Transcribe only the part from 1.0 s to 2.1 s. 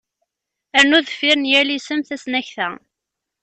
deffir n yal isem